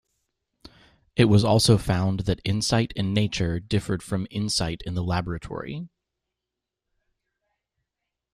It 1.15 1.25
was 1.25 1.43
also 1.43 1.77
found 1.77 2.21
that 2.21 2.41
insight 2.43 2.91
in 2.95 3.13
nature 3.13 3.59
differed 3.59 4.01
from 4.01 4.25
insight 4.31 4.81
in 4.83 4.95
the 4.95 5.03
laboratory. 5.03 5.89